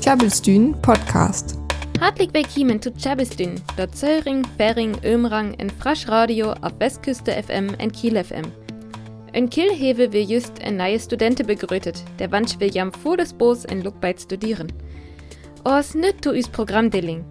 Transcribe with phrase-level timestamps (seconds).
[0.00, 1.58] Tjabelstün Podcast.
[2.00, 7.90] Hartelijk willkommen zu Tjabelstün, dort Zöllring, Bering, Ömrang en Frasch Radio auf Westküste FM en
[7.90, 8.44] Kiel FM.
[9.32, 13.32] In Kiel hewe wir just ein neue Studente begrüßet, der wansch will jam vor des
[13.32, 14.72] Boos in Luckbeit studieren.
[15.64, 17.24] Os nüt tu üs Programmdeling.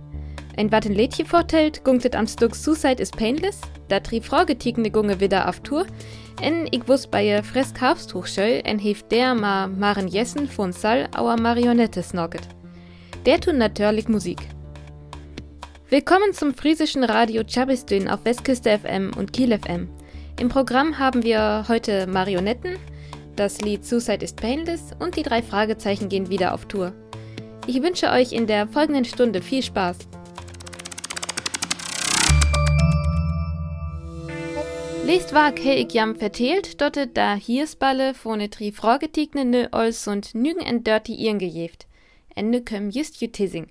[0.57, 5.21] Ein wat ein Lädchen vortelt, gungtet am Stück Suicide is Painless, da tri Fraugetikne gunge
[5.21, 5.86] wieder auf Tour,
[6.41, 11.07] en ich wuss bei ihr Fresk Hafstuchschöll en heft der ma Maren Jessen von Sal
[11.15, 12.47] auer Marionette snocket.
[13.25, 14.39] Der tut natürlich Musik.
[15.89, 19.87] Willkommen zum friesischen Radio Chabistün auf Westküste FM und Kiel FM.
[20.39, 22.77] Im Programm haben wir heute Marionetten,
[23.36, 26.93] das Lied Suicide is Painless und die drei Fragezeichen gehen wieder auf Tour.
[27.68, 29.97] Ich wünsche euch in der folgenden Stunde viel Spaß.
[35.05, 40.33] Lest war he ik jam vertelt, dotte da hiersballe vorne tri fragetigne nö ols und
[40.33, 41.86] nügen en dirty ihren gejeft.
[42.36, 43.67] En nü köm just jutissing.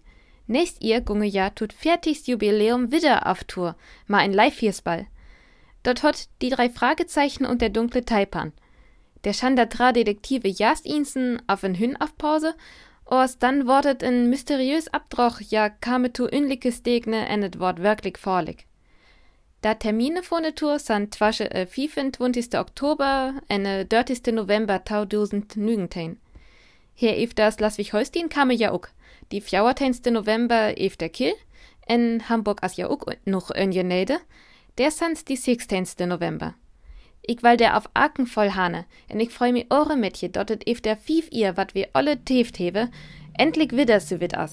[0.46, 3.74] Nächst ihr gunge ja tut fertigst Jubiläum wieder auf Tour,
[4.06, 5.06] ma ein Live-Hiersball.
[5.82, 8.52] Dort hot die drei Fragezeichen und der dunkle Taipan.
[9.24, 12.54] Der Chandatra-Detektive jast insen auf en Hün auf Pause,
[13.06, 18.18] os dann wortet en mysteriös Abdroch ja kame tu ünliche Stegne en et Wort wirklich
[18.18, 18.68] vorlig.
[19.72, 22.58] Termine von der Tour sind zwischen äh, 25.
[22.58, 24.34] Oktober und äh, 30.
[24.34, 26.18] November 2019.
[26.94, 28.86] Hier if das Laswig Holstein kam ja auch.
[29.32, 30.12] Die 14.
[30.12, 31.32] November if der Kiel.
[31.88, 34.18] In Hamburg as ja auch noch ein Jenede.
[34.76, 35.86] Der sind die 16.
[36.08, 36.54] November.
[37.22, 38.84] Ich will der auf Aken voll hane.
[39.10, 42.58] Und ich freu mi eure Mädchen dort if der fief ihr, wat wir alle teft
[42.58, 42.90] hebe.
[43.38, 44.52] Endlich wieder so wit as.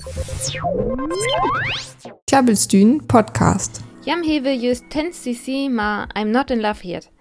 [3.07, 3.90] Podcast.
[4.03, 7.11] Jam hewe just 10 cc ma I'm not in love yet.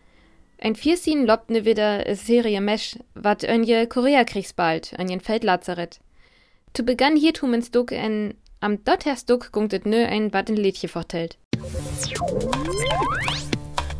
[0.58, 6.00] Ein Viersin lobt ne wieder a Serie Mesh, wat önje Koreakriegsbald, önjen Feldlazarett.
[6.74, 11.36] Zu begann hier tumens Duck en am Dotterstuck gungtet nö ein wat ein Lädchen vertellt.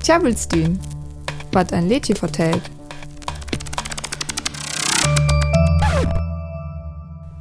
[0.02, 0.78] Tjabelstün.
[1.52, 2.62] Wat ein Lädchen vertellt.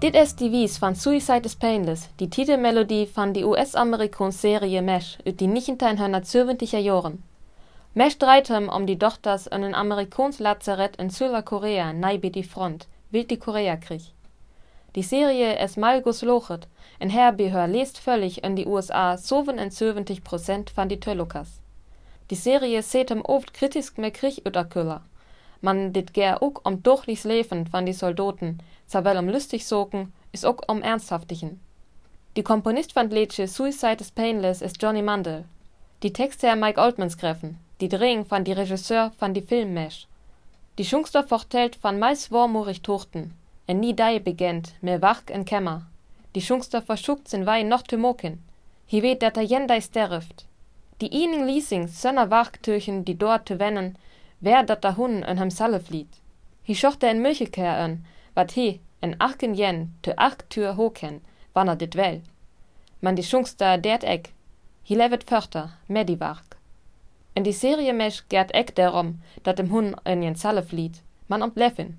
[0.01, 5.41] Dit ist die Wies von Suicide is Painless, die Titelmelodie von die US-Amerikans-Serie Mesh, ut
[5.41, 7.21] die 1970er Jahren.
[7.95, 13.29] Mesh dreht um die Dochters in ein amerikans Lazarett in Südkorea, neibe die Front, wild
[13.29, 14.13] die Koreakrieg.
[14.95, 20.87] Die Serie ist malgus lochet, en Herbehör lest völlig in die USA 77 Prozent von
[20.87, 21.59] die Tölukas.
[22.29, 25.01] Die Serie seht im oft kritisch mehr Krieg Küller.
[25.59, 30.45] Man dit ger ook um durchlichs Leben von die Soldaten, zawel um lustig soken, is
[30.45, 31.59] ook um ernsthaftigen.
[32.35, 35.45] Die Komponist von Liedje Suicide is Painless ist Johnny Mandel.
[36.03, 40.07] Die Texte er Mike Oldmans greffen, die Drehung von die Regisseur von die Film Mesh.
[40.77, 43.33] Die Schungster vertellt von meist warmurig Tochten,
[43.67, 45.81] en nie dei begent, mehr wach en Kämmer.
[46.35, 48.41] Die Schungster verschuckt sin Wein noch te moken.
[48.87, 50.45] Hi weet dat er jendei sterft.
[51.01, 53.97] Die ihnen Leasings sönner Wachtürchen, die dort te wennen,
[54.39, 56.21] wer dat da hun en hem salle flieht.
[56.63, 61.21] Hi schochte en Milcheker an, wat he en achten jen te acht tür hoken,
[61.53, 62.21] wann er dit well.
[62.99, 64.33] Man die Schungster dert eck,
[64.83, 66.57] hi levet förter, mediwark.
[67.33, 71.41] En die Serie mesch gert eck derom, dat dem Hun en jen salle flieht, man
[71.41, 71.97] om Leffin.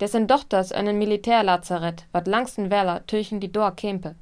[0.00, 4.14] Dessen Dochters en Militärlazarett, wat langsten Weller tüchen die Dor kempe.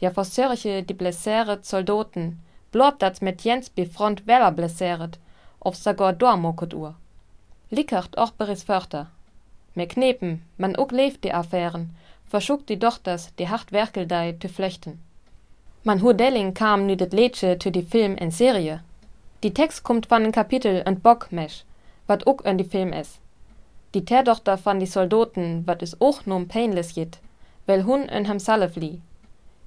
[0.00, 2.40] Ja vor Sörche die blessere Soldaten,
[2.72, 5.18] blob dat mit Jens befront Weller blesseret,
[5.64, 6.94] of sogar dormokot ur.
[7.70, 9.06] Lickert och beris Förter.
[9.74, 14.98] Mir knepen, man ook leeft die Affären, verschuckt die Dochters, die hart werkeldei te flechten.
[15.82, 18.80] Man Hudelling kam nu det Lädsche zu die Film en Serie.
[19.42, 21.64] Die Text kommt van den Kapitel en Bockmesch,
[22.06, 23.18] wat ook en die Film is.
[23.94, 27.18] Die Terdochter van die Soldaten, wat is och num painless jit,
[27.66, 29.00] wel hun en salle flie.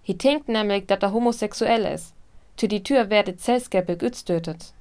[0.03, 2.13] Hi denkt nämlich, dat er homosexuell is.
[2.55, 4.73] Zu die Tür werdet Zellskeppe ütstötet.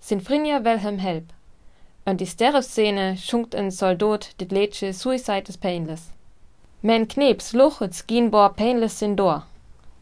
[0.00, 1.24] Sin Frinja welhem help.
[2.06, 6.10] Und die Sterf-Szene schunkt en Soldat dit Lädsche Suicide is Painless.
[6.82, 9.46] Men Knebs luchet ginbor Painless sin door.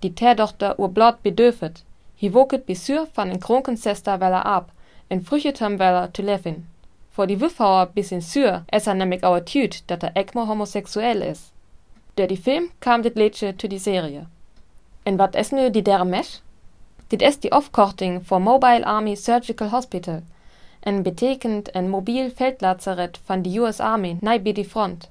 [0.03, 1.83] Die Terdochter ur blot bedöfet.
[2.17, 4.71] Hi woket bisür van en Kronkensester weller ab,
[5.09, 6.67] en früchetem weller zu leffin.
[7.11, 11.23] Vor die Wüffhauer bis in Sür es er nämlich auer tüt, dat er ekmo homosexuell
[11.23, 11.53] is.
[12.17, 14.27] Der die Film kam dit Lädsche zu die Serie.
[15.05, 16.41] En wat es nu die dere Mesh?
[17.09, 20.23] Dit is die Aufkorting voor Mobile Army Surgical Hospital,
[20.81, 25.09] en betekent een mobiel Feldlazarett van die US Army nai bij die front.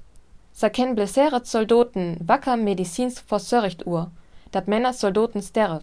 [0.52, 4.08] Sa ken blesseret Soldaten wacker medizins versörgt ur,
[4.50, 5.82] dat Männer Soldaten sterf.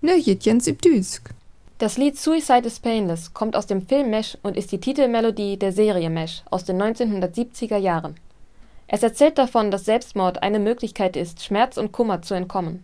[0.00, 1.30] Nö Jens Ibdüsk.
[1.76, 5.72] Das Lied Suicide is Painless kommt aus dem Film Mesh und ist die Titelmelodie der
[5.72, 8.16] Serie Mesh aus den 1970er Jahren.
[8.88, 12.82] Es erzählt davon, dass Selbstmord eine Möglichkeit ist, Schmerz und Kummer zu entkommen.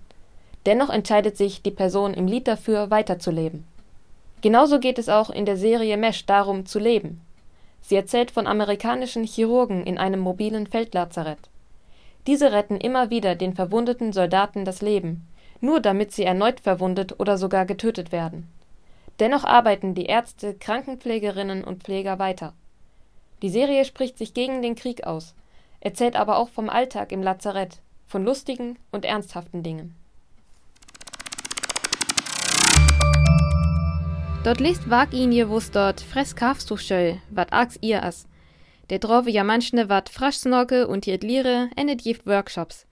[0.69, 3.65] Dennoch entscheidet sich die Person im Lied dafür, weiterzuleben.
[4.43, 7.23] Genauso geht es auch in der Serie Mesh darum, zu leben.
[7.81, 11.38] Sie erzählt von amerikanischen Chirurgen in einem mobilen Feldlazarett.
[12.26, 15.26] Diese retten immer wieder den verwundeten Soldaten das Leben,
[15.62, 18.47] nur damit sie erneut verwundet oder sogar getötet werden.
[19.20, 22.53] Dennoch arbeiten die Ärzte, Krankenpflegerinnen und Pfleger weiter.
[23.41, 25.35] Die Serie spricht sich gegen den Krieg aus,
[25.81, 29.97] erzählt aber auch vom Alltag im Lazarett, von lustigen und ernsthaften Dingen.
[34.44, 38.26] Dort lest wag ihn je wus dort fress kafst du schöll, wat ags ihr as.
[38.88, 42.87] Der drove ja manchne wat frasch snorke und jiet Lire ennet jift Workshops.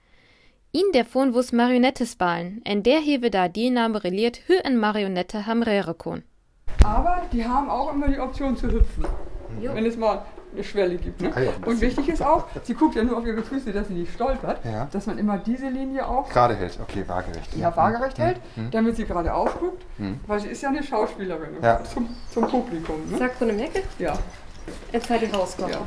[0.73, 4.77] Ihn der von wus Marionettes balen, en der hewe da die Name reliert hü en
[4.77, 5.65] Marionette ham
[5.97, 6.25] kon.
[6.85, 9.07] Aber die haben auch immer die Option zu hüpfen.
[9.63, 9.73] Jo.
[9.75, 11.21] Wenn es mal eine Schwelle gibt.
[11.21, 11.33] Ne?
[11.35, 11.51] Ah, ja.
[11.65, 14.65] Und wichtig ist auch, sie guckt ja nur auf ihre Füße, dass sie nicht stolpert,
[14.65, 14.89] ja.
[14.91, 17.57] dass man immer diese Linie auch gerade hält, okay, waagerecht.
[17.57, 18.23] Ja, waagerecht mhm.
[18.23, 18.71] hält, mhm.
[18.71, 20.21] damit sie gerade aufguckt, mhm.
[20.27, 21.83] weil sie ist ja eine Schauspielerin ja.
[21.85, 22.97] zum, zum Publikum.
[23.11, 23.19] Ne?
[23.19, 23.83] Sagt von dem Ecke?
[23.99, 24.15] Ja.
[24.93, 25.73] Jetzt halt rauskommen.
[25.73, 25.81] Ja.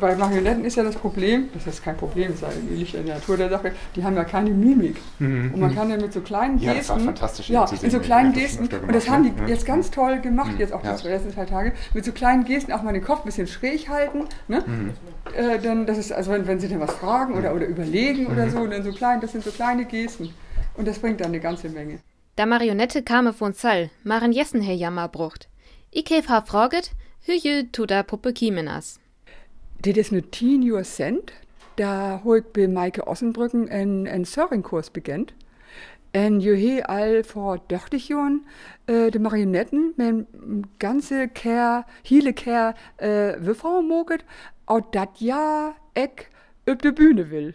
[0.00, 3.36] Bei Marionetten ist ja das Problem, das ist kein Problem, das liegt in der Natur
[3.36, 4.96] der Sache, die haben ja keine Mimik.
[5.20, 5.52] Mhm.
[5.54, 6.94] Und man kann ja mit so kleinen ja, Gesten.
[6.94, 8.64] Das war fantastisch ja, mit so kleinen Gesten.
[8.64, 9.48] Und das haben die ne?
[9.48, 10.58] jetzt ganz toll gemacht, mhm.
[10.58, 10.96] jetzt auch ja.
[10.96, 11.72] die letzten zwei Tage.
[11.94, 14.24] Mit so kleinen Gesten auch mal den Kopf ein bisschen schräg halten.
[14.48, 14.64] Ne?
[14.66, 14.92] Mhm.
[15.36, 18.46] Äh, dann, das ist, also wenn, wenn sie dann was fragen oder, oder überlegen oder
[18.46, 18.50] mhm.
[18.50, 20.34] so, dann so klein, das sind so kleine Gesten.
[20.74, 22.00] Und das bringt dann eine ganze Menge.
[22.34, 25.48] Da Marionette kam von Zall, Maren Jessen her Jammerbrucht.
[25.90, 26.92] Ich hef fraget,
[27.24, 28.98] Hüje tu da Puppe kiemen as.
[29.82, 31.32] Das ist eine Teen Your Cent.
[31.76, 35.32] Da ich bei Maike Ossenbrücken einen, einen Surfing-Kurs beginnt.
[36.14, 38.44] Jo he all vor 30 Jahren
[38.86, 40.26] äh, die Marionetten mit
[40.80, 44.24] ganze Kehr, hele Kehr äh, Wiffer moget,
[44.66, 46.28] auch dat ja eck
[46.68, 47.54] üb de Bühne will.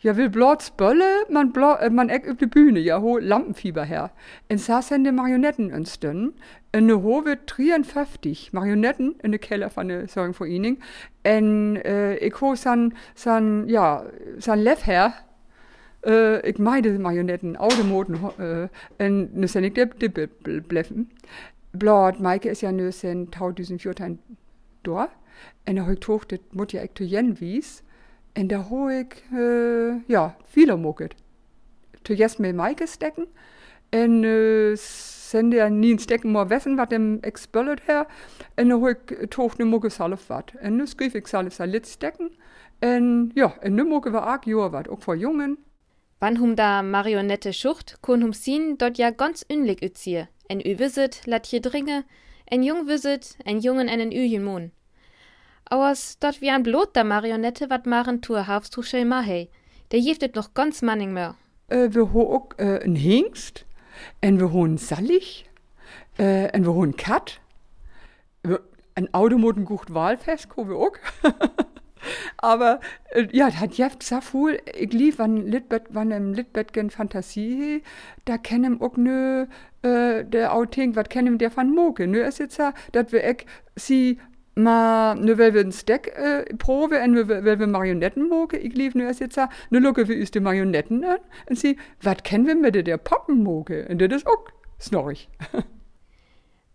[0.00, 3.84] Ja, will blot spölle, man, blo, äh, man eck üb de Bühne, ja, ho Lampenfieber
[3.84, 4.12] her.
[4.48, 6.32] En saßen de Marionetten önsten,
[6.72, 10.78] en ne hove 53 Marionetten in de Keller von de Sorgen vor Ihnen.
[11.22, 14.04] En äh, ich ho san, san, ja,
[14.38, 15.12] san Lev her,
[16.06, 20.28] äh, ich meide Marionetten, Automoten, äh, en ne sen ik de, de
[20.60, 21.10] bleffen.
[21.72, 22.72] Blot, Maike ist ja
[23.30, 24.18] tau diesen Fjortein
[24.82, 25.08] dor.
[25.64, 27.82] En er hogt hoch, det mut ja ek to jen wies.
[28.32, 31.14] En daar hoor ik uh, ja, veel moket.
[32.02, 33.26] Toen jes met Maaike stekken.
[33.88, 34.76] En uh,
[35.32, 38.06] sind ja nie stecken maar wissen, wat hem expullet her.
[38.54, 40.52] En ik toch nu mogen zelf wat.
[40.60, 42.30] En nu schreef ik lid stekken.
[42.78, 45.58] En ja, en nu mogen we ook joh wat, ook voor jongen.
[46.18, 50.28] Wann hum da Marionette schucht, kun hum zien dort ja ganz unlik utzie.
[50.46, 52.04] En u wisit, lat je dringe,
[52.44, 54.70] en jung wisit, en jungen en en üjen moon.
[55.64, 59.48] Auers dort wie ein Blot der Marionette wat maren tour hafst du schei mahei.
[59.90, 61.34] Der giftet noch ganz manning mehr.
[61.68, 63.64] Äh, wir ho ook äh, ein Hengst,
[64.20, 65.48] en wir ho ein Sallig,
[66.18, 67.40] äh, en wir ho ein Kat,
[68.94, 70.98] ein Automoten gucht Wahlfest, ko wir ook.
[72.36, 77.82] Aber äh, ja, hat Jeff Saful, ich lief an Litbet, wann im Litbetgen Fantasie,
[78.24, 79.46] da kennen auch nö,
[79.82, 82.06] äh, der Outing, was kennen der von Moke.
[82.06, 83.46] Nö, ist jetzt ja, dass wir ek
[83.76, 84.18] sie
[84.54, 88.64] Ma, nu wil we een stek uh, proeven en we willen we marionetten mogen.
[88.64, 92.20] Ik lief nu eens jetzt nu lukken we eens de marionetten an en zie, wat
[92.20, 93.88] kennen we met de poppen mogen?
[93.88, 95.26] En dat is ook snorrig.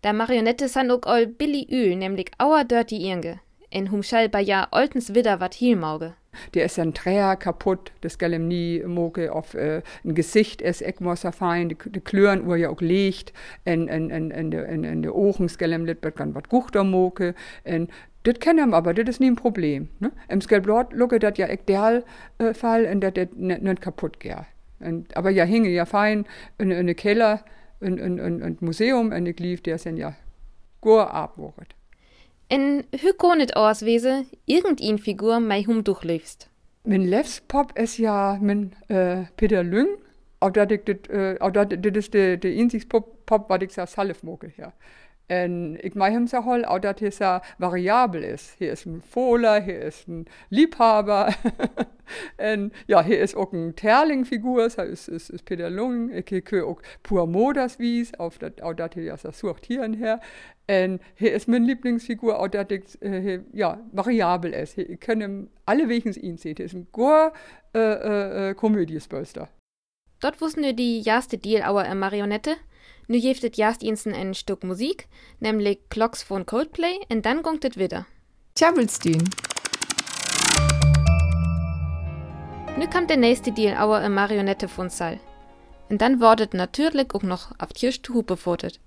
[0.00, 3.40] Da Marionette san ook al Billy Ül, nämlich auer dirty Irnge.
[3.68, 6.14] En hum schall bei ja oltens widder wat hielmauge.
[6.54, 11.32] Der ist ein Träger kaputt, das gell nie moge auf äh, ein Gesicht ist ekmosser
[11.32, 13.32] fein, die, die Klören uhr ja auch legt,
[13.64, 17.34] en, en, en, en, en, en de Ochen skellem lit wird gan wat guchter moge,
[17.64, 19.88] das kennen wir aber, das ist nie ein Problem.
[20.00, 20.12] Ne?
[20.28, 22.02] Im Skelblot lucke das ja ek der
[22.38, 24.36] äh, Fall, und das nicht, kaputt geht.
[25.14, 26.26] aber ja hinge ja fein
[26.58, 27.44] in, in Keller,
[27.80, 30.14] in, in, in, in Museum, in lief, der sind ja
[30.80, 31.77] gut abwuchert.
[32.48, 36.48] En hoe kon het auswese, irgendein Figur mei hum durchläufst?
[36.84, 39.88] Mein Levspop ist ja mein äh, Peter Lüng,
[40.40, 43.90] auch ik dit, uh, auch dat, dit is de, de inzichtspop, pop, wat ik zelf
[43.90, 44.72] zelf mogen, ja.
[45.28, 48.54] En ik maak hem hol, auch dat hij zo variabel is.
[48.58, 51.36] Hier is een Fohler, hier is een Liebhaber.
[52.36, 56.14] en ja, hier is ook een Terlingfigur, so is, is, is Peter Lung.
[56.14, 60.18] Ik kun ook pur Modas wies, auch dat hij ja so sucht hier her.
[60.66, 64.78] En hier ist meine Lieblingsfigur, auch ich, äh, ja, variabel ist.
[64.78, 66.56] Ich kann alle wegens ihn sehen.
[66.58, 67.32] Er ist ein guter
[67.74, 69.48] äh, äh, äh Komödiespölster.
[70.20, 72.56] Dort wussten wir die erste Deal auer Marionette.
[73.10, 75.08] Nu jeftet jast insen ein Stück Musik,
[75.40, 78.04] nämlich Clocks von Coldplay, und dann gongt es wieder.
[78.54, 79.24] Tjabelstien.
[82.78, 85.18] Nu kommt der nächste Deal auer eine Marionette von Sal.
[85.88, 88.78] Und dann wordet natürlich auch noch auf zu Hupe fotet.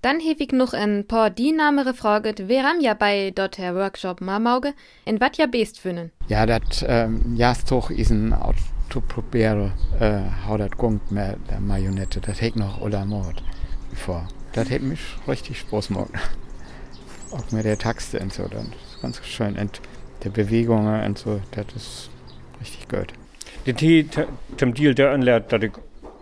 [0.00, 4.22] Dann hef ich noch ein paar Dienamere fraget, wer am ja bei dort Herr Workshop
[4.22, 4.72] Marmauge,
[5.04, 6.12] in wat ja best fünnen.
[6.28, 8.32] Ja, dat ähm, Jastoch is ein
[8.90, 9.70] Autoprobiere,
[10.00, 12.20] äh, how dat gungt mit der Marionette.
[12.20, 13.40] Das hätt noch oder Mord
[13.94, 14.26] vor.
[14.52, 16.10] Das hätte mich richtig Spaß gemacht.
[17.30, 19.56] Auch mit der Taxe und so, das ist ganz schön.
[19.56, 19.80] Und
[20.24, 22.10] der Bewegungen und so, das ist
[22.60, 23.12] richtig gut.
[23.64, 24.08] Die Tee
[24.56, 25.72] zum Deal der anlehrt, dass ich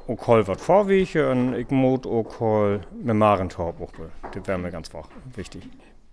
[0.06, 3.92] auch was vorwege und ich muss auch mit Marentorb auch.
[4.34, 4.90] Das wäre mir ganz
[5.34, 5.62] wichtig.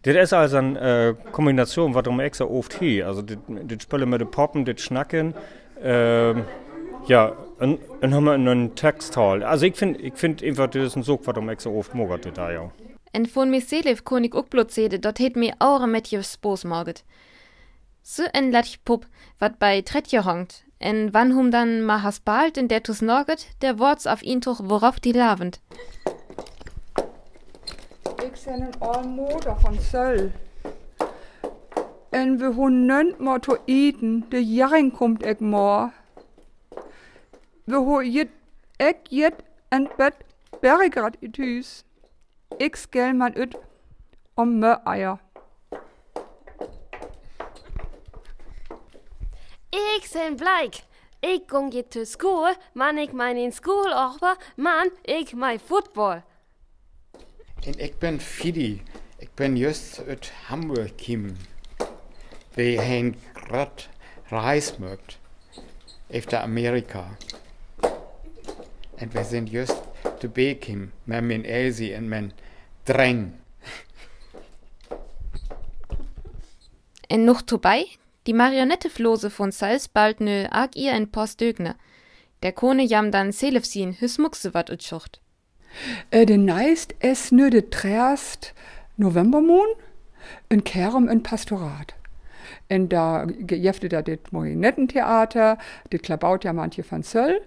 [0.03, 3.07] Das ist also eine äh, Kombination, was um extra oft hier.
[3.07, 3.37] Also, das,
[3.81, 5.33] Spielen mit den Poppen, das Schnacken,
[5.81, 6.33] äh,
[7.07, 9.43] ja, und dann haben wir einen Texthall.
[9.43, 12.37] Also, ich finde ich find einfach, das ist ein Sog, was um extra oft mogert,
[12.37, 12.71] da ja.
[13.11, 16.21] En von mir selef kon ik ook blot zede, dat het mir aure met je
[16.21, 17.03] spoos morget.
[18.01, 19.05] So en latch pup,
[19.37, 23.47] wat bei Tretje hongt, en wann hum dann ma has bald in der tus norget,
[23.61, 25.61] der Worts auf ihn tuch, worauf die lavend.
[28.23, 30.31] Ik zijn een almoeder van Söll.
[32.15, 35.93] En we hun nønt maar te eten, de jaring komt ik maar.
[37.63, 38.29] We ho jet,
[38.77, 39.33] ek jet
[39.67, 40.13] en bed
[40.61, 41.83] bergrad i huis.
[42.57, 43.57] Ik skæl man ut
[44.33, 45.19] om mø eier.
[49.69, 50.83] Ik zijn blijk.
[51.19, 56.23] Ik kom je til school, man ik mijn in school over, man ik mijn voetbal.
[57.65, 58.83] En ik ben Fidi.
[59.17, 61.54] Ik ben just uit Hamburg gekomen.
[62.55, 63.89] We hebben grad
[64.29, 65.19] reis gemacht.
[66.07, 67.17] Efter Amerika.
[68.95, 69.81] En we zijn just
[70.19, 72.31] te gekomen met mijn Elsie en mijn
[72.83, 73.31] Dreng.
[77.07, 81.75] En noch vorbei, die Marionetteflose von Salzbald nö ag ihr en Post Dögner.
[82.41, 85.19] Der Kone jam dann Selefsin hüs Muxe wat utschucht.
[86.09, 88.53] Äh, de neist es nö de trerst
[88.95, 89.67] Novembermon
[90.47, 91.95] in Kerem in Pastorat.
[92.67, 95.55] En da gejefte da det Marionettentheater,
[95.91, 97.41] det klabaut ja manche van Söll.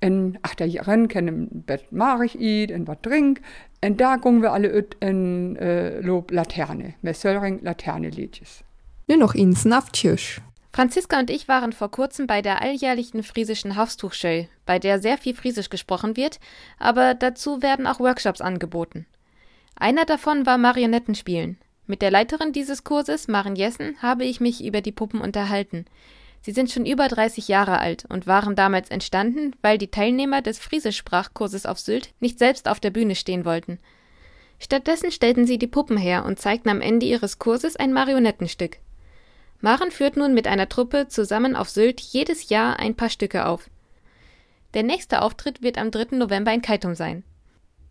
[0.00, 3.40] En ach, da rennen kennen Bett Marich id, en wat drink.
[3.80, 8.64] En da gungen wir alle üt in äh, Lob Laterne, mit Söllring Laterne Liedjes.
[9.06, 10.40] Nur noch ins Naftjösch.
[10.72, 15.34] Franziska und ich waren vor kurzem bei der alljährlichen friesischen Hafstuchschöll, bei der sehr viel
[15.34, 16.40] Friesisch gesprochen wird,
[16.78, 19.06] aber dazu werden auch Workshops angeboten.
[19.76, 21.58] Einer davon war Marionettenspielen.
[21.92, 25.84] Mit der Leiterin dieses Kurses, Maren Jessen, habe ich mich über die Puppen unterhalten.
[26.40, 30.58] Sie sind schon über 30 Jahre alt und waren damals entstanden, weil die Teilnehmer des
[30.58, 33.78] Friesischsprachkurses auf Sylt nicht selbst auf der Bühne stehen wollten.
[34.58, 38.78] Stattdessen stellten sie die Puppen her und zeigten am Ende ihres Kurses ein Marionettenstück.
[39.60, 43.68] Maren führt nun mit einer Truppe zusammen auf Sylt jedes Jahr ein paar Stücke auf.
[44.72, 46.16] Der nächste Auftritt wird am 3.
[46.16, 47.22] November in Keitum sein.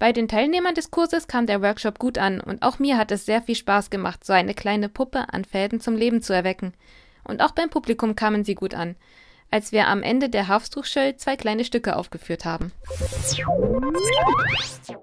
[0.01, 3.27] Bei den Teilnehmern des Kurses kam der Workshop gut an und auch mir hat es
[3.27, 6.73] sehr viel Spaß gemacht, so eine kleine Puppe an Fäden zum Leben zu erwecken.
[7.23, 8.95] Und auch beim Publikum kamen sie gut an,
[9.51, 12.71] als wir am Ende der Hafstuchschöll zwei kleine Stücke aufgeführt haben.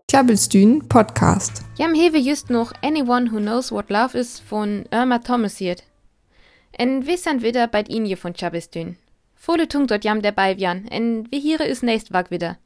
[0.08, 1.62] Klabbelstühn Podcast.
[1.76, 5.84] Jam hewe just noch Anyone Who Knows What Love Is von Irma Thomas hiert.
[6.72, 8.96] En wir sind wieder bei Inje von Chabistün.
[9.36, 12.58] Volle Tung dort jam dabei Jan, en wir hier is nächst wag wieder.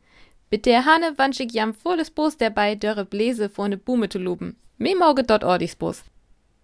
[0.52, 4.59] Bitte der Hane wanschig jam volles Bos dabei dörre Bläse vorne Bume zu loben.
[4.76, 6.02] Me morge dort ordis Bos.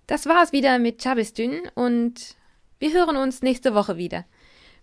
[0.07, 2.37] Das war's wieder mit Chabistün und
[2.81, 4.27] wir hören uns nächste Woche wieder.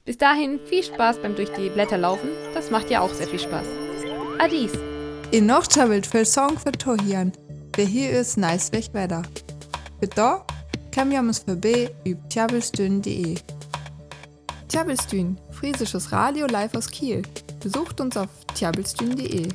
[0.05, 3.37] Bis dahin viel Spaß beim durch die Blätter laufen, das macht ja auch sehr viel
[3.37, 3.67] Spaß.
[4.39, 4.71] Adies.
[5.29, 7.31] In noch chabelt für Song für Tohian.
[7.75, 9.21] Wer hier ist, nice weg weiter.
[9.99, 10.47] Für da
[10.91, 13.35] kam wir uns vorbei über tjabelstün.de.
[14.67, 17.21] Tjabelstün, friesisches Radio live aus Kiel.
[17.65, 19.49] Besucht uns auf tjabelstün.de.